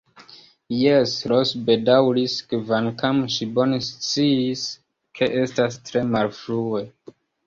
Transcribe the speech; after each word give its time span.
Jes, 0.75 1.11
Ros 1.31 1.49
bedaŭris, 1.65 2.37
kvankam 2.53 3.19
ŝi 3.33 3.47
bone 3.59 3.77
sciis, 3.89 4.63
ke 5.21 5.29
estas 5.43 5.77
tre 5.91 6.03
malfrue. 6.15 6.83